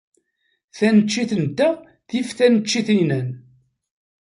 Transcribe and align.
Taneččit-nteɣ 0.77 1.75
tif 2.07 2.27
taneččit-inan. 2.37 3.27